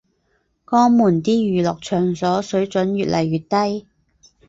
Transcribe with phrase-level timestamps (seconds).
[0.65, 3.85] 江門啲娛樂場所水準越來越低